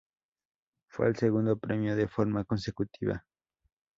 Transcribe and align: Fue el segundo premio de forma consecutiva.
Fue 0.89 1.05
el 1.09 1.15
segundo 1.15 1.59
premio 1.59 1.95
de 1.95 2.07
forma 2.07 2.43
consecutiva. 2.43 3.23